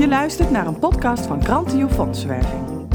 Je 0.00 0.08
luistert 0.08 0.50
naar 0.50 0.66
een 0.66 0.78
podcast 0.78 1.26
van 1.26 1.44
Grantio 1.44 1.88
Fondswerving. 1.88 2.88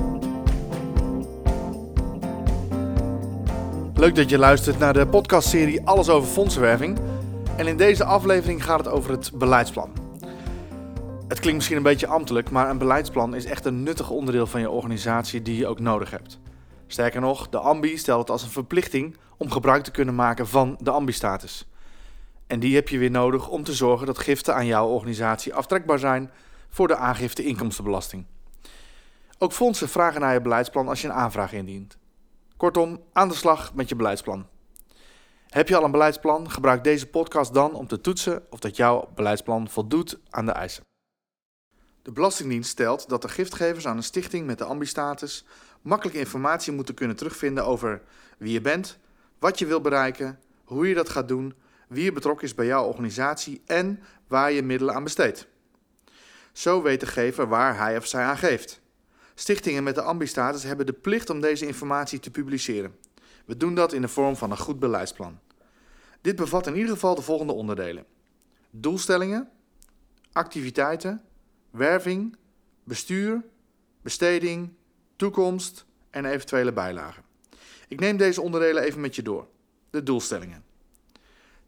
Leuk 3.96 4.16
dat 4.16 4.30
je 4.30 4.38
luistert 4.38 4.80
naar 4.80 4.94
de 4.94 5.08
podcastserie 5.08 5.88
Alles 5.88 6.10
over 6.10 6.30
fondsenwerving. 6.30 7.00
En 7.58 7.68
in 7.68 7.78
deze 7.78 8.04
aflevering 8.04 8.64
gaat 8.64 8.80
het 8.80 8.88
over 8.88 9.12
het 9.12 9.32
beleidsplan. 9.34 9.90
Het 11.28 11.40
klinkt 11.40 11.54
misschien 11.54 11.78
een 11.78 11.84
beetje 11.84 12.08
ambtelijk, 12.08 12.50
maar 12.50 12.70
een 12.70 12.78
beleidsplan 12.78 13.36
is 13.36 13.46
echt 13.46 13.66
een 13.66 13.84
nuttig 13.84 14.10
onderdeel 14.10 14.48
van 14.48 14.60
je 14.60 14.70
organisatie 14.70 15.42
die 15.42 15.58
je 15.58 15.68
ook 15.68 15.80
nodig 15.80 16.12
hebt. 16.12 16.40
Sterker 16.88 17.22
nog, 17.22 17.50
de 17.50 17.60
ambi 17.60 17.98
stelt 17.98 18.20
het 18.20 18.30
als 18.30 18.44
een 18.44 18.50
verplichting 18.50 19.18
om 19.38 19.52
gebruik 19.52 19.84
te 19.84 19.92
kunnen 19.92 20.16
maken 20.16 20.48
van 20.48 20.76
de 20.80 20.92
ambi-status. 20.92 21.68
En 22.48 22.60
die 22.60 22.76
heb 22.76 22.90
je 22.90 22.98
weer 22.98 23.12
nodig 23.12 23.50
om 23.50 23.64
te 23.64 23.74
zorgen 23.74 24.08
dat 24.08 24.18
giften 24.18 24.56
aan 24.56 24.66
jouw 24.66 24.88
organisatie 24.88 25.54
aftrekbaar 25.54 26.00
zijn 26.00 26.32
voor 26.76 26.88
de 26.88 26.96
aangifte 26.96 27.44
inkomstenbelasting. 27.44 28.26
Ook 29.38 29.54
fondsen 29.54 29.90
vragen 29.90 30.22
naar 30.22 30.34
je 30.34 30.42
beleidsplan 30.42 30.88
als 30.88 31.02
je 31.02 31.08
een 31.08 31.14
aanvraag 31.14 31.54
indient. 31.54 31.98
Kortom, 32.58 33.04
aan 33.14 33.28
de 33.28 33.36
slag 33.36 33.74
met 33.74 33.90
je 33.90 33.96
beleidsplan. 33.96 34.48
Heb 35.50 35.68
je 35.68 35.78
al 35.78 35.84
een 35.84 35.92
beleidsplan? 35.92 36.52
Gebruik 36.52 36.84
deze 36.84 37.08
podcast 37.08 37.54
dan 37.54 37.74
om 37.74 37.88
te 37.88 38.02
toetsen 38.02 38.44
of 38.50 38.60
dat 38.60 38.76
jouw 38.76 39.10
beleidsplan 39.16 39.70
voldoet 39.70 40.20
aan 40.30 40.46
de 40.46 40.52
eisen. 40.52 40.84
De 42.02 42.12
Belastingdienst 42.12 42.70
stelt 42.70 43.10
dat 43.10 43.22
de 43.22 43.30
giftgevers 43.30 43.88
aan 43.88 43.98
een 43.98 44.04
stichting 44.04 44.46
met 44.46 44.58
de 44.58 44.64
ambistatus 44.66 45.46
makkelijk 45.82 46.18
informatie 46.18 46.74
moeten 46.74 46.96
kunnen 46.96 47.16
terugvinden 47.16 47.66
over 47.66 48.02
wie 48.38 48.52
je 48.52 48.62
bent, 48.62 48.98
wat 49.40 49.60
je 49.60 49.66
wil 49.66 49.82
bereiken, 49.82 50.40
hoe 50.64 50.88
je 50.88 50.96
dat 50.96 51.10
gaat 51.10 51.28
doen, 51.28 51.54
wie 51.88 52.08
er 52.08 52.14
betrokken 52.14 52.48
is 52.48 52.56
bij 52.56 52.66
jouw 52.66 52.86
organisatie 52.86 53.62
en 53.66 54.00
waar 54.28 54.52
je 54.52 54.62
middelen 54.62 54.96
aan 54.96 55.04
besteedt. 55.04 55.54
Zo 56.56 56.82
weet 56.82 57.00
de 57.00 57.46
waar 57.48 57.78
hij 57.78 57.98
of 57.98 58.06
zij 58.06 58.24
aan 58.24 58.38
geeft. 58.38 58.82
Stichtingen 59.34 59.84
met 59.84 59.96
de 59.96 60.02
ambistatus 60.02 60.64
hebben 60.64 60.86
de 60.86 60.94
plicht 60.94 61.30
om 61.30 61.42
deze 61.42 61.68
informatie 61.68 62.20
te 62.20 62.32
publiceren. 62.32 62.96
We 63.46 63.58
doen 63.58 63.76
dat 63.76 63.94
in 63.94 64.02
de 64.02 64.08
vorm 64.08 64.36
van 64.36 64.52
een 64.52 64.58
goed 64.58 64.80
beleidsplan. 64.80 65.40
Dit 66.22 66.36
bevat 66.36 66.68
in 66.68 66.76
ieder 66.76 66.94
geval 66.94 67.16
de 67.16 67.22
volgende 67.22 67.54
onderdelen: 67.54 68.06
doelstellingen, 68.70 69.50
activiteiten, 70.32 71.22
werving, 71.70 72.38
bestuur, 72.84 73.44
besteding, 74.02 74.74
toekomst 75.16 75.86
en 76.10 76.26
eventuele 76.26 76.74
bijlagen. 76.74 77.24
Ik 77.88 78.00
neem 78.00 78.18
deze 78.18 78.42
onderdelen 78.42 78.84
even 78.84 79.02
met 79.02 79.16
je 79.16 79.22
door. 79.22 79.48
De 79.90 80.04
doelstellingen. 80.04 80.65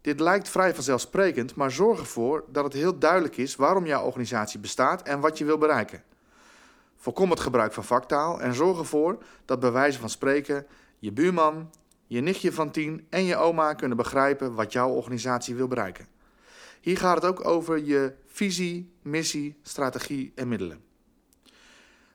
Dit 0.00 0.20
lijkt 0.20 0.48
vrij 0.48 0.74
vanzelfsprekend, 0.74 1.54
maar 1.54 1.70
zorg 1.70 1.98
ervoor 1.98 2.44
dat 2.48 2.64
het 2.64 2.72
heel 2.72 2.98
duidelijk 2.98 3.36
is 3.36 3.56
waarom 3.56 3.86
jouw 3.86 4.04
organisatie 4.04 4.60
bestaat 4.60 5.02
en 5.02 5.20
wat 5.20 5.38
je 5.38 5.44
wil 5.44 5.58
bereiken. 5.58 6.02
Voorkom 6.96 7.30
het 7.30 7.40
gebruik 7.40 7.72
van 7.72 7.84
vaktaal 7.84 8.40
en 8.40 8.54
zorg 8.54 8.78
ervoor 8.78 9.18
dat 9.44 9.60
bij 9.60 9.72
wijze 9.72 9.98
van 9.98 10.10
spreken 10.10 10.66
je 10.98 11.12
buurman, 11.12 11.70
je 12.06 12.20
nichtje 12.20 12.52
van 12.52 12.70
tien 12.70 13.06
en 13.10 13.24
je 13.24 13.36
oma 13.36 13.74
kunnen 13.74 13.96
begrijpen 13.96 14.54
wat 14.54 14.72
jouw 14.72 14.88
organisatie 14.88 15.54
wil 15.54 15.68
bereiken. 15.68 16.06
Hier 16.80 16.98
gaat 16.98 17.14
het 17.14 17.24
ook 17.24 17.44
over 17.44 17.84
je 17.84 18.12
visie, 18.26 18.92
missie, 19.02 19.58
strategie 19.62 20.32
en 20.34 20.48
middelen. 20.48 20.80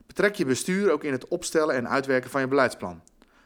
Betrek 0.06 0.34
je 0.34 0.44
bestuur 0.44 0.92
ook 0.92 1.04
in 1.04 1.12
het 1.12 1.28
opstellen 1.28 1.74
en 1.74 1.88
uitwerken 1.88 2.30
van 2.30 2.40
je 2.40 2.48
beleidsplan. 2.48 3.02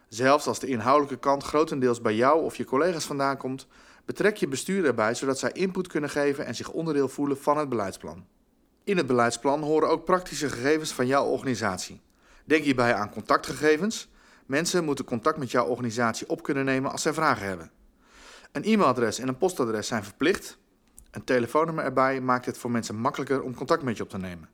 Zelfs 0.08 0.46
als 0.46 0.58
de 0.58 0.66
inhoudelijke 0.66 1.18
kant 1.18 1.42
grotendeels 1.42 2.00
bij 2.00 2.14
jou 2.14 2.42
of 2.42 2.56
je 2.56 2.64
collega's 2.64 3.04
vandaan 3.04 3.36
komt, 3.36 3.66
betrek 4.04 4.36
je 4.36 4.48
bestuur 4.48 4.84
erbij 4.84 5.14
zodat 5.14 5.38
zij 5.38 5.52
input 5.52 5.86
kunnen 5.86 6.10
geven 6.10 6.46
en 6.46 6.54
zich 6.54 6.70
onderdeel 6.70 7.08
voelen 7.08 7.38
van 7.38 7.58
het 7.58 7.68
beleidsplan. 7.68 8.26
In 8.84 8.96
het 8.96 9.06
beleidsplan 9.06 9.62
horen 9.62 9.88
ook 9.88 10.04
praktische 10.04 10.48
gegevens 10.48 10.92
van 10.92 11.06
jouw 11.06 11.26
organisatie. 11.26 12.00
Denk 12.44 12.64
hierbij 12.64 12.94
aan 12.94 13.10
contactgegevens. 13.10 14.08
Mensen 14.46 14.84
moeten 14.84 15.04
contact 15.04 15.38
met 15.38 15.50
jouw 15.50 15.66
organisatie 15.66 16.28
op 16.28 16.42
kunnen 16.42 16.64
nemen 16.64 16.90
als 16.90 17.02
zij 17.02 17.12
vragen 17.12 17.46
hebben. 17.46 17.70
Een 18.52 18.64
e-mailadres 18.64 19.18
en 19.18 19.28
een 19.28 19.38
postadres 19.38 19.86
zijn 19.86 20.04
verplicht. 20.04 20.58
Een 21.10 21.24
telefoonnummer 21.24 21.84
erbij 21.84 22.20
maakt 22.20 22.46
het 22.46 22.58
voor 22.58 22.70
mensen 22.70 22.96
makkelijker 22.96 23.42
om 23.42 23.54
contact 23.54 23.82
met 23.82 23.96
je 23.96 24.02
op 24.02 24.08
te 24.08 24.18
nemen. 24.18 24.48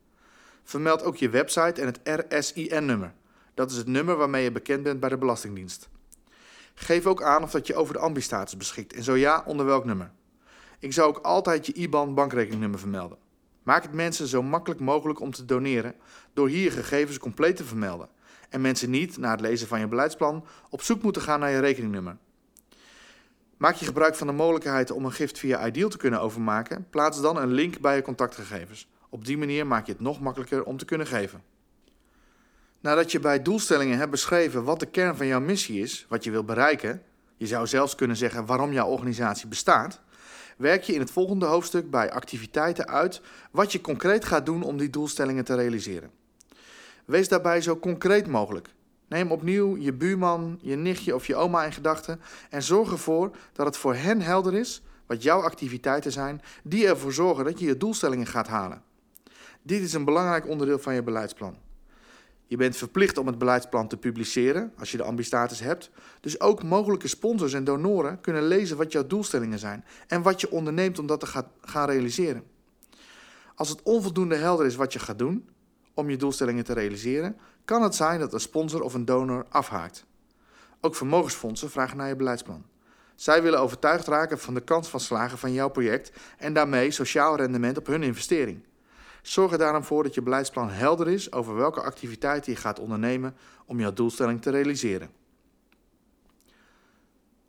Vermeld 0.64 1.03
ook 1.03 1.16
je 1.16 1.28
website 1.28 1.81
en 1.81 1.87
het 1.87 2.28
RSIN-nummer. 2.28 3.12
Dat 3.54 3.70
is 3.70 3.76
het 3.76 3.87
nummer 3.87 4.16
waarmee 4.16 4.42
je 4.42 4.53
bekend 4.53 4.82
bent 4.82 5.00
bij 5.00 5.09
de 5.09 5.19
Belastingdienst. 5.19 5.88
Geef 6.75 7.06
ook 7.06 7.22
aan 7.22 7.42
of 7.42 7.50
dat 7.50 7.66
je 7.66 7.75
over 7.75 7.94
de 7.94 8.00
ambistatus 8.00 8.56
beschikt 8.56 8.92
en 8.92 9.03
zo 9.03 9.15
ja, 9.15 9.42
onder 9.47 9.66
welk 9.66 9.84
nummer. 9.84 10.10
Ik 10.78 10.92
zou 10.92 11.09
ook 11.09 11.19
altijd 11.19 11.66
je 11.66 11.72
IBAN 11.72 12.14
bankrekeningnummer 12.14 12.78
vermelden. 12.78 13.19
Maak 13.62 13.82
het 13.82 13.93
mensen 13.93 14.26
zo 14.26 14.43
makkelijk 14.43 14.81
mogelijk 14.81 15.20
om 15.20 15.31
te 15.31 15.44
doneren 15.44 15.94
door 16.32 16.48
hier 16.48 16.72
gegevens 16.72 17.19
compleet 17.19 17.56
te 17.56 17.64
vermelden 17.64 18.09
en 18.48 18.60
mensen 18.60 18.91
niet, 18.91 19.16
na 19.16 19.31
het 19.31 19.41
lezen 19.41 19.69
van 19.69 19.81
je 19.81 19.88
beleidsplan, 19.88 20.44
op 20.70 20.82
zoek 20.82 21.03
moeten 21.03 21.22
gaan 21.22 21.41
naar 21.41 21.50
je 21.50 21.59
rekeningnummer. 21.59 22.16
Maak 23.56 23.75
je 23.75 23.84
gebruik 23.84 24.14
van 24.14 24.26
de 24.26 24.32
mogelijkheid 24.32 24.91
om 24.91 25.04
een 25.04 25.12
gift 25.12 25.38
via 25.38 25.66
Ideal 25.66 25.88
te 25.88 25.97
kunnen 25.97 26.20
overmaken, 26.20 26.87
plaats 26.91 27.20
dan 27.20 27.37
een 27.37 27.53
link 27.53 27.81
bij 27.81 27.97
je 27.97 28.03
contactgegevens. 28.03 28.88
Op 29.09 29.25
die 29.25 29.38
manier 29.38 29.66
maak 29.66 29.87
je 29.87 29.93
het 29.93 30.00
nog 30.00 30.20
makkelijker 30.20 30.64
om 30.64 30.76
te 30.76 30.84
kunnen 30.84 31.06
geven. 31.06 31.43
Nadat 32.84 33.12
je 33.12 33.20
bij 33.20 33.42
doelstellingen 33.42 33.98
hebt 33.98 34.10
beschreven 34.10 34.64
wat 34.64 34.80
de 34.80 34.86
kern 34.86 35.16
van 35.16 35.26
jouw 35.26 35.40
missie 35.40 35.80
is, 35.80 36.06
wat 36.08 36.24
je 36.24 36.30
wil 36.30 36.44
bereiken, 36.44 37.02
je 37.36 37.46
zou 37.46 37.66
zelfs 37.66 37.94
kunnen 37.94 38.16
zeggen 38.16 38.46
waarom 38.46 38.72
jouw 38.72 38.88
organisatie 38.88 39.48
bestaat, 39.48 40.00
werk 40.56 40.82
je 40.82 40.92
in 40.92 41.00
het 41.00 41.10
volgende 41.10 41.46
hoofdstuk 41.46 41.90
bij 41.90 42.12
activiteiten 42.12 42.88
uit 42.88 43.20
wat 43.50 43.72
je 43.72 43.80
concreet 43.80 44.24
gaat 44.24 44.46
doen 44.46 44.62
om 44.62 44.76
die 44.76 44.90
doelstellingen 44.90 45.44
te 45.44 45.54
realiseren. 45.54 46.10
Wees 47.04 47.28
daarbij 47.28 47.60
zo 47.60 47.78
concreet 47.78 48.26
mogelijk. 48.26 48.68
Neem 49.08 49.32
opnieuw 49.32 49.76
je 49.76 49.92
buurman, 49.92 50.58
je 50.62 50.76
nichtje 50.76 51.14
of 51.14 51.26
je 51.26 51.36
oma 51.36 51.64
in 51.64 51.72
gedachten 51.72 52.20
en 52.50 52.62
zorg 52.62 52.90
ervoor 52.90 53.36
dat 53.52 53.66
het 53.66 53.76
voor 53.76 53.94
hen 53.94 54.20
helder 54.20 54.54
is 54.54 54.82
wat 55.06 55.22
jouw 55.22 55.40
activiteiten 55.40 56.12
zijn 56.12 56.42
die 56.62 56.86
ervoor 56.86 57.12
zorgen 57.12 57.44
dat 57.44 57.58
je 57.58 57.66
je 57.66 57.76
doelstellingen 57.76 58.26
gaat 58.26 58.48
halen. 58.48 58.82
Dit 59.62 59.82
is 59.82 59.92
een 59.92 60.04
belangrijk 60.04 60.48
onderdeel 60.48 60.78
van 60.78 60.94
je 60.94 61.02
beleidsplan. 61.02 61.63
Je 62.47 62.56
bent 62.56 62.77
verplicht 62.77 63.19
om 63.19 63.27
het 63.27 63.38
beleidsplan 63.38 63.88
te 63.88 63.97
publiceren 63.97 64.72
als 64.78 64.91
je 64.91 64.97
de 64.97 65.03
ambistatus 65.03 65.60
hebt. 65.60 65.91
Dus 66.21 66.41
ook 66.41 66.62
mogelijke 66.62 67.09
sponsors 67.09 67.53
en 67.53 67.65
donoren 67.65 68.21
kunnen 68.21 68.43
lezen 68.47 68.77
wat 68.77 68.93
jouw 68.93 69.06
doelstellingen 69.06 69.59
zijn 69.59 69.84
en 70.06 70.22
wat 70.22 70.41
je 70.41 70.50
onderneemt 70.50 70.99
om 70.99 71.06
dat 71.06 71.21
te 71.21 71.44
gaan 71.60 71.88
realiseren. 71.88 72.44
Als 73.55 73.69
het 73.69 73.82
onvoldoende 73.82 74.37
helder 74.37 74.66
is 74.66 74.77
wat 74.77 74.93
je 74.93 74.99
gaat 74.99 75.19
doen 75.19 75.49
om 75.94 76.10
je 76.10 76.16
doelstellingen 76.16 76.65
te 76.65 76.72
realiseren, 76.72 77.37
kan 77.65 77.82
het 77.82 77.94
zijn 77.94 78.21
dat 78.21 78.32
een 78.32 78.41
sponsor 78.41 78.82
of 78.82 78.94
een 78.94 79.05
donor 79.05 79.47
afhaakt. 79.49 80.05
Ook 80.81 80.94
vermogensfondsen 80.94 81.71
vragen 81.71 81.97
naar 81.97 82.09
je 82.09 82.16
beleidsplan. 82.16 82.65
Zij 83.15 83.43
willen 83.43 83.61
overtuigd 83.61 84.06
raken 84.06 84.38
van 84.38 84.55
de 84.55 84.61
kans 84.61 84.88
van 84.88 85.00
slagen 85.00 85.38
van 85.38 85.53
jouw 85.53 85.69
project 85.69 86.12
en 86.38 86.53
daarmee 86.53 86.91
sociaal 86.91 87.37
rendement 87.37 87.78
op 87.78 87.87
hun 87.87 88.03
investering. 88.03 88.62
Zorg 89.26 89.52
er 89.52 89.58
daarom 89.58 89.84
voor 89.84 90.02
dat 90.02 90.14
je 90.14 90.22
beleidsplan 90.22 90.70
helder 90.70 91.08
is 91.08 91.32
over 91.32 91.54
welke 91.54 91.80
activiteiten 91.80 92.52
je 92.52 92.58
gaat 92.58 92.78
ondernemen 92.78 93.36
om 93.66 93.80
jouw 93.80 93.92
doelstelling 93.92 94.42
te 94.42 94.50
realiseren. 94.50 95.10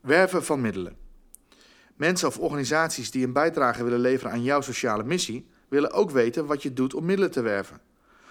Werven 0.01 0.43
van 0.43 0.61
middelen. 0.61 0.97
Mensen 1.95 2.27
of 2.27 2.39
organisaties 2.39 3.11
die 3.11 3.25
een 3.25 3.33
bijdrage 3.33 3.83
willen 3.83 3.99
leveren 3.99 4.31
aan 4.31 4.43
jouw 4.43 4.61
sociale 4.61 5.03
missie, 5.03 5.47
willen 5.67 5.91
ook 5.91 6.11
weten 6.11 6.45
wat 6.45 6.63
je 6.63 6.73
doet 6.73 6.93
om 6.93 7.05
middelen 7.05 7.31
te 7.31 7.41
werven. 7.41 7.81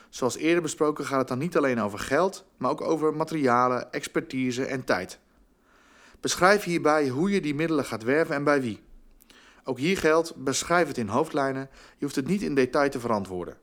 Zoals 0.09 0.37
eerder 0.37 0.63
besproken 0.63 1.05
gaat 1.05 1.19
het 1.19 1.29
dan 1.29 1.39
niet 1.39 1.57
alleen 1.57 1.81
over 1.81 1.99
geld, 1.99 2.45
maar 2.57 2.71
ook 2.71 2.81
over 2.81 3.15
materialen, 3.15 3.93
expertise 3.93 4.65
en 4.65 4.85
tijd. 4.85 5.19
Beschrijf 6.21 6.63
hierbij 6.63 7.09
hoe 7.09 7.31
je 7.31 7.41
die 7.41 7.55
middelen 7.55 7.85
gaat 7.85 8.03
werven 8.03 8.35
en 8.35 8.45
bij 8.45 8.61
wie. 8.61 8.83
Ook 9.65 9.79
hier 9.79 9.99
geldt, 9.99 10.37
beschrijf 10.37 10.89
het 10.89 10.99
in 10.99 11.09
hoofdlijnen, 11.09 11.69
je 11.97 12.05
hoeft 12.05 12.17
het 12.17 12.27
niet 12.27 12.43
in 12.43 12.55
detail 12.55 12.91
te 12.91 13.01
verantwoorden. 13.01 13.57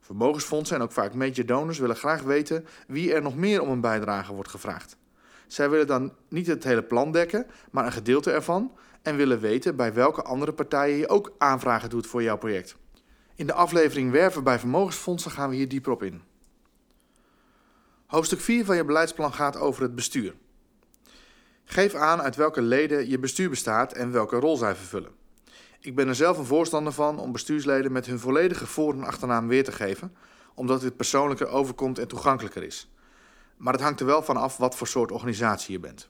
Vermogensfondsen 0.00 0.76
en 0.76 0.82
ook 0.82 0.92
vaak 0.92 1.14
major 1.14 1.46
donors 1.46 1.78
willen 1.78 1.96
graag 1.96 2.22
weten 2.22 2.66
wie 2.86 3.12
er 3.12 3.22
nog 3.22 3.36
meer 3.36 3.62
om 3.62 3.68
een 3.68 3.80
bijdrage 3.80 4.34
wordt 4.34 4.50
gevraagd. 4.50 4.96
Zij 5.46 5.70
willen 5.70 5.86
dan 5.86 6.12
niet 6.28 6.46
het 6.46 6.64
hele 6.64 6.82
plan 6.82 7.12
dekken, 7.12 7.46
maar 7.70 7.86
een 7.86 7.92
gedeelte 7.92 8.30
ervan 8.30 8.72
en 9.02 9.16
willen 9.16 9.40
weten 9.40 9.76
bij 9.76 9.94
welke 9.94 10.22
andere 10.22 10.52
partijen 10.52 10.96
je 10.96 11.08
ook 11.08 11.34
aanvragen 11.38 11.90
doet 11.90 12.06
voor 12.06 12.22
jouw 12.22 12.38
project. 12.38 12.76
In 13.34 13.46
de 13.46 13.52
aflevering 13.52 14.10
Werven 14.10 14.44
bij 14.44 14.58
vermogensfondsen 14.58 15.30
gaan 15.30 15.50
we 15.50 15.56
hier 15.56 15.68
dieper 15.68 15.92
op 15.92 16.02
in. 16.02 16.22
Hoofdstuk 18.06 18.40
4 18.40 18.64
van 18.64 18.76
je 18.76 18.84
beleidsplan 18.84 19.32
gaat 19.32 19.56
over 19.56 19.82
het 19.82 19.94
bestuur. 19.94 20.34
Geef 21.64 21.94
aan 21.94 22.20
uit 22.20 22.36
welke 22.36 22.62
leden 22.62 23.08
je 23.08 23.18
bestuur 23.18 23.50
bestaat 23.50 23.92
en 23.92 24.12
welke 24.12 24.36
rol 24.36 24.56
zij 24.56 24.74
vervullen. 24.74 25.21
Ik 25.84 25.94
ben 25.94 26.08
er 26.08 26.14
zelf 26.14 26.38
een 26.38 26.44
voorstander 26.44 26.92
van 26.92 27.18
om 27.18 27.32
bestuursleden 27.32 27.92
met 27.92 28.06
hun 28.06 28.18
volledige 28.18 28.66
voor- 28.66 28.92
en 28.92 29.04
achternaam 29.04 29.48
weer 29.48 29.64
te 29.64 29.72
geven, 29.72 30.14
omdat 30.54 30.80
dit 30.80 30.96
persoonlijker 30.96 31.48
overkomt 31.48 31.98
en 31.98 32.08
toegankelijker 32.08 32.62
is. 32.62 32.90
Maar 33.56 33.72
het 33.72 33.82
hangt 33.82 34.00
er 34.00 34.06
wel 34.06 34.22
van 34.22 34.36
af 34.36 34.56
wat 34.56 34.76
voor 34.76 34.86
soort 34.86 35.12
organisatie 35.12 35.72
je 35.72 35.80
bent. 35.80 36.08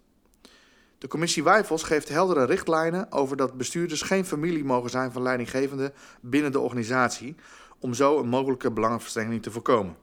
De 0.98 1.08
commissie 1.08 1.44
Wijfels 1.44 1.82
geeft 1.82 2.08
heldere 2.08 2.44
richtlijnen 2.44 3.12
over 3.12 3.36
dat 3.36 3.56
bestuurders 3.56 4.02
geen 4.02 4.24
familie 4.24 4.64
mogen 4.64 4.90
zijn 4.90 5.12
van 5.12 5.22
leidinggevenden 5.22 5.92
binnen 6.20 6.52
de 6.52 6.60
organisatie, 6.60 7.34
om 7.78 7.94
zo 7.94 8.18
een 8.18 8.28
mogelijke 8.28 8.72
belangenverstrengeling 8.72 9.42
te 9.42 9.50
voorkomen. 9.50 9.96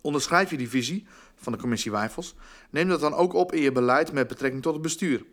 Onderschrijf 0.00 0.50
je 0.50 0.56
die 0.56 0.68
visie 0.68 1.06
van 1.34 1.52
de 1.52 1.58
commissie 1.58 1.90
Wijfels, 1.90 2.34
neem 2.70 2.88
dat 2.88 3.00
dan 3.00 3.14
ook 3.14 3.32
op 3.32 3.52
in 3.52 3.62
je 3.62 3.72
beleid 3.72 4.12
met 4.12 4.28
betrekking 4.28 4.62
tot 4.62 4.72
het 4.72 4.82
bestuur. 4.82 5.24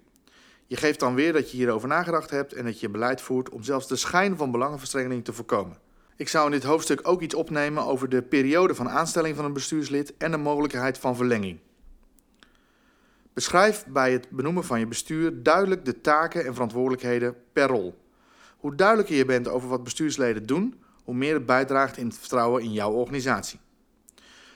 Je 0.68 0.76
geeft 0.76 1.00
dan 1.00 1.16
weer 1.16 1.34
dat 1.34 1.52
je 1.52 1.58
hierover 1.58 1.88
nagedacht 1.88 2.30
hebt 2.30 2.54
en 2.54 2.66
dat 2.66 2.80
je 2.80 2.90
beleid 2.90 3.22
voert 3.22 3.50
om 3.50 3.64
zelfs 3.64 3.88
de 3.88 3.96
schijn 3.96 4.38
van 4.38 4.52
belangenverstrengeling 4.52 5.26
te 5.26 5.34
voorkomen. 5.34 5.78
Ik 6.16 6.28
zou 6.28 6.46
in 6.46 6.52
dit 6.52 6.64
hoofdstuk 6.64 7.08
ook 7.08 7.22
iets 7.22 7.36
opnemen 7.36 7.86
over 7.86 8.10
de 8.10 8.22
periode 8.22 8.76
van 8.76 8.90
aanstelling 8.90 9.36
van 9.36 9.46
een 9.46 9.54
bestuurslid 9.54 10.18
en 10.18 10.32
de 10.32 10.38
mogelijkheid 10.38 10.98
van 10.98 11.16
verlenging. 11.16 11.60
Beschrijf 13.34 13.86
bij 13.88 14.12
het 14.12 14.30
benoemen 14.30 14.64
van 14.64 14.80
je 14.80 14.88
bestuur 14.88 15.44
duidelijk 15.44 15.86
de 15.86 16.02
taken 16.02 16.46
en 16.46 16.54
verantwoordelijkheden 16.54 17.36
per 17.54 17.68
rol. 17.68 18.02
Hoe 18.58 18.76
duidelijker 18.76 19.16
je 19.16 19.26
bent 19.26 19.48
over 19.48 19.70
wat 19.70 19.84
bestuursleden 19.84 20.46
doen, 20.46 20.82
hoe 21.04 21.16
meer 21.16 21.34
het 21.34 21.46
bijdraagt 21.46 21.98
in 21.98 22.08
het 22.08 22.18
vertrouwen 22.18 22.64
in 22.64 22.72
jouw 22.72 22.92
organisatie. 22.92 23.60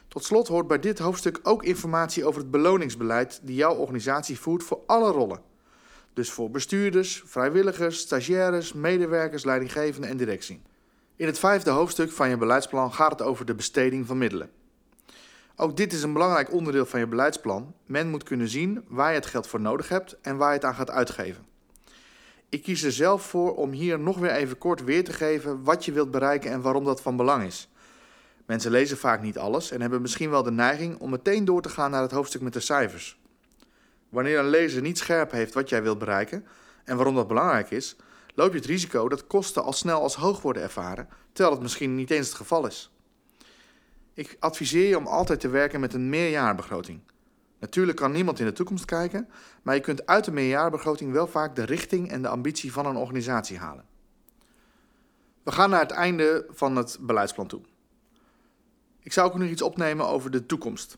Tot 0.08 0.24
slot 0.24 0.48
hoort 0.48 0.68
bij 0.68 0.80
dit 0.80 1.00
hoofdstuk 1.00 1.40
ook 1.44 1.64
informatie 1.64 2.26
over 2.26 2.42
het 2.42 2.52
beloningsbeleid 2.52 3.40
die 3.44 3.56
jouw 3.56 3.76
organisatie 3.76 4.40
voert 4.40 4.64
voor 4.64 4.80
alle 4.86 5.12
rollen. 5.12 5.42
Dus 6.18 6.32
voor 6.32 6.52
bestuurders, 6.52 7.24
vrijwilligers, 7.26 8.00
stagiaires, 8.00 8.74
medewerkers, 8.74 9.44
leidinggevenden 9.44 10.10
en 10.10 10.18
directie. 10.18 10.62
In 11.16 11.26
het 11.26 11.40
vijfde 11.40 11.70
hoofdstuk 11.70 12.12
van 12.12 12.30
je 12.30 12.38
beleidsplan 12.38 12.94
gaat 12.94 13.12
het 13.12 13.22
over 13.22 13.46
de 13.46 13.56
besteding 13.56 14.08
van 14.08 14.18
middelen. 14.18 14.50
Ook 15.56 15.78
dit 15.78 15.94
is 15.94 16.04
een 16.04 16.14
belangrijk 16.14 16.54
onderdeel 16.54 16.86
van 16.86 17.00
je 17.00 17.08
beleidsplan. 17.08 17.74
Men 17.86 18.10
moet 18.10 18.24
kunnen 18.24 18.48
zien 18.48 18.84
waar 18.88 19.10
je 19.10 19.16
het 19.16 19.26
geld 19.26 19.48
voor 19.48 19.62
nodig 19.62 19.90
hebt 19.90 20.18
en 20.22 20.38
waar 20.38 20.50
je 20.50 20.56
het 20.56 20.66
aan 20.66 20.76
gaat 20.76 20.92
uitgeven. 20.92 21.46
Ik 22.50 22.64
kies 22.64 22.84
er 22.84 22.92
zelf 22.92 23.24
voor 23.24 23.56
om 23.56 23.72
hier 23.72 24.00
nog 24.00 24.18
weer 24.18 24.32
even 24.32 24.58
kort 24.58 24.84
weer 24.84 25.04
te 25.04 25.14
geven 25.14 25.64
wat 25.64 25.86
je 25.86 25.92
wilt 25.92 26.12
bereiken 26.12 26.52
en 26.52 26.62
waarom 26.62 26.84
dat 26.84 27.02
van 27.02 27.18
belang 27.18 27.44
is. 27.44 27.70
Mensen 28.46 28.72
lezen 28.72 28.98
vaak 28.98 29.22
niet 29.22 29.38
alles 29.38 29.72
en 29.72 29.82
hebben 29.82 30.02
misschien 30.02 30.30
wel 30.30 30.44
de 30.44 30.52
neiging 30.52 31.00
om 31.00 31.10
meteen 31.10 31.46
door 31.46 31.62
te 31.62 31.70
gaan 31.70 31.92
naar 31.92 32.02
het 32.02 32.12
hoofdstuk 32.12 32.42
met 32.42 32.54
de 32.54 32.60
cijfers. 32.60 33.20
Wanneer 34.10 34.40
een 34.40 34.50
lezer 34.50 34.82
niet 34.82 34.98
scherp 34.98 35.32
heeft 35.32 35.54
wat 35.54 35.70
jij 35.70 35.84
wilt 35.84 36.00
bereiken 36.00 36.46
en 36.84 36.96
waarom 36.96 37.16
dat 37.16 37.28
belangrijk 37.28 37.72
is, 37.72 37.96
loop 38.36 38.52
je 38.52 38.58
het 38.58 38.68
risico 38.68 39.10
dat 39.10 39.28
kosten 39.28 39.64
al 39.64 39.74
snel 39.74 40.02
als 40.02 40.16
hoog 40.16 40.42
worden 40.42 40.64
ervaren, 40.64 41.10
terwijl 41.32 41.56
het 41.56 41.64
misschien 41.64 41.96
niet 41.96 42.12
eens 42.12 42.28
het 42.28 42.36
geval 42.36 42.68
is. 42.68 42.92
Ik 44.14 44.38
adviseer 44.40 44.88
je 44.88 44.98
om 44.98 45.08
altijd 45.08 45.40
te 45.40 45.50
werken 45.50 45.80
met 45.80 45.94
een 45.94 46.10
meerjaarbegroting. 46.10 47.02
Natuurlijk 47.60 47.98
kan 47.98 48.12
niemand 48.12 48.40
in 48.40 48.46
de 48.46 48.52
toekomst 48.52 48.86
kijken, 48.86 49.30
maar 49.62 49.76
je 49.76 49.82
kunt 49.82 50.06
uit 50.06 50.26
de 50.26 50.32
meerjaarbegroting 50.32 51.12
wel 51.12 51.28
vaak 51.28 51.56
de 51.56 51.64
richting 51.64 52.12
en 52.12 52.22
de 52.22 52.28
ambitie 52.28 52.72
van 52.72 52.86
een 52.86 52.96
organisatie 52.96 53.58
halen. 53.58 53.86
We 55.44 55.52
gaan 55.52 55.70
naar 55.70 55.82
het 55.82 55.92
einde 55.92 56.46
van 56.50 56.76
het 56.76 56.98
beleidsplan 57.02 57.48
toe. 57.48 57.62
Ik 59.00 59.14
zou 59.14 59.28
ook 59.28 59.38
nog 59.38 59.50
iets 59.50 59.62
opnemen 59.62 60.08
over 60.08 60.32
de 60.32 60.46
toekomst. 60.46 60.98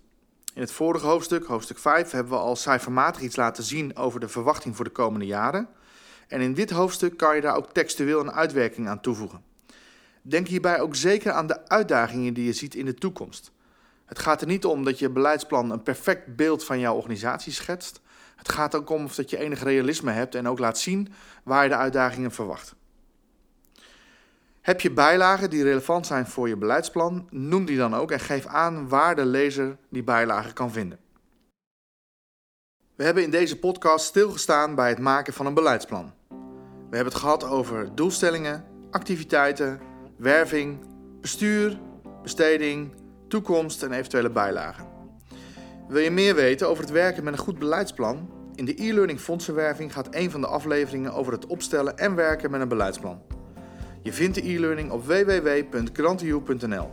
In 0.53 0.61
het 0.61 0.71
vorige 0.71 1.05
hoofdstuk, 1.05 1.45
hoofdstuk 1.45 1.79
5, 1.79 2.11
hebben 2.11 2.33
we 2.33 2.39
al 2.39 2.55
cijfermatig 2.55 3.21
iets 3.21 3.35
laten 3.35 3.63
zien 3.63 3.95
over 3.95 4.19
de 4.19 4.27
verwachting 4.27 4.75
voor 4.75 4.85
de 4.85 4.91
komende 4.91 5.25
jaren. 5.25 5.69
En 6.27 6.41
in 6.41 6.53
dit 6.53 6.69
hoofdstuk 6.69 7.17
kan 7.17 7.35
je 7.35 7.41
daar 7.41 7.55
ook 7.55 7.73
textueel 7.73 8.19
een 8.19 8.31
uitwerking 8.31 8.87
aan 8.87 9.01
toevoegen. 9.01 9.43
Denk 10.21 10.47
hierbij 10.47 10.79
ook 10.79 10.95
zeker 10.95 11.31
aan 11.31 11.47
de 11.47 11.67
uitdagingen 11.67 12.33
die 12.33 12.45
je 12.45 12.53
ziet 12.53 12.75
in 12.75 12.85
de 12.85 12.93
toekomst. 12.93 13.51
Het 14.05 14.19
gaat 14.19 14.41
er 14.41 14.47
niet 14.47 14.65
om 14.65 14.83
dat 14.83 14.99
je 14.99 15.09
beleidsplan 15.09 15.71
een 15.71 15.83
perfect 15.83 16.35
beeld 16.35 16.63
van 16.63 16.79
jouw 16.79 16.95
organisatie 16.95 17.53
schetst. 17.53 18.01
Het 18.35 18.49
gaat 18.49 18.75
ook 18.75 18.89
om 18.89 19.07
dat 19.15 19.29
je 19.29 19.37
enig 19.37 19.63
realisme 19.63 20.11
hebt 20.11 20.35
en 20.35 20.47
ook 20.47 20.59
laat 20.59 20.77
zien 20.77 21.13
waar 21.43 21.63
je 21.63 21.69
de 21.69 21.75
uitdagingen 21.75 22.31
verwacht. 22.31 22.75
Heb 24.61 24.81
je 24.81 24.91
bijlagen 24.91 25.49
die 25.49 25.63
relevant 25.63 26.07
zijn 26.07 26.27
voor 26.27 26.47
je 26.47 26.57
beleidsplan? 26.57 27.27
Noem 27.29 27.65
die 27.65 27.77
dan 27.77 27.95
ook 27.95 28.11
en 28.11 28.19
geef 28.19 28.45
aan 28.45 28.87
waar 28.89 29.15
de 29.15 29.25
lezer 29.25 29.77
die 29.89 30.03
bijlagen 30.03 30.53
kan 30.53 30.71
vinden. 30.71 30.99
We 32.95 33.03
hebben 33.03 33.23
in 33.23 33.31
deze 33.31 33.59
podcast 33.59 34.05
stilgestaan 34.05 34.75
bij 34.75 34.89
het 34.89 34.99
maken 34.99 35.33
van 35.33 35.45
een 35.45 35.53
beleidsplan. 35.53 36.13
We 36.89 36.95
hebben 36.95 37.13
het 37.13 37.21
gehad 37.21 37.43
over 37.43 37.95
doelstellingen, 37.95 38.65
activiteiten, 38.91 39.79
werving, 40.17 40.79
bestuur, 41.21 41.79
besteding, 42.21 42.93
toekomst 43.27 43.83
en 43.83 43.91
eventuele 43.91 44.29
bijlagen. 44.29 44.87
Wil 45.87 46.01
je 46.01 46.11
meer 46.11 46.35
weten 46.35 46.69
over 46.69 46.83
het 46.83 46.93
werken 46.93 47.23
met 47.23 47.33
een 47.33 47.39
goed 47.39 47.59
beleidsplan? 47.59 48.29
In 48.55 48.65
de 48.65 48.83
e-learning 48.83 49.19
fondsenwerving 49.19 49.93
gaat 49.93 50.15
een 50.15 50.31
van 50.31 50.41
de 50.41 50.47
afleveringen 50.47 51.13
over 51.13 51.33
het 51.33 51.45
opstellen 51.45 51.97
en 51.97 52.15
werken 52.15 52.51
met 52.51 52.61
een 52.61 52.67
beleidsplan. 52.67 53.21
Je 54.09 54.15
vindt 54.15 54.35
de 54.35 54.49
e-learning 54.49 54.91
op 54.91 55.05
www.grantiu.nl 55.05 56.89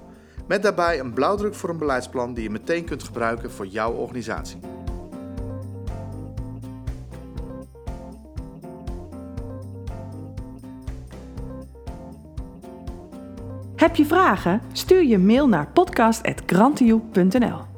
met 0.47 0.63
daarbij 0.63 1.01
een 1.01 1.13
blauwdruk 1.13 1.55
voor 1.55 1.71
een 1.71 1.79
beleidsplan 1.79 2.35
die 2.35 2.43
je 2.43 2.51
meteen 2.51 2.85
kunt 2.85 3.03
gebruiken 3.03 3.51
voor 3.51 3.67
jouw 3.67 3.93
organisatie. 3.93 4.59
Heb 13.77 13.97
je 13.97 14.07
vragen? 14.07 14.61
Stuur 14.73 15.05
je 15.05 15.19
mail 15.19 15.49
naar 15.49 15.69
podcast.grantioe.nl 15.73 17.75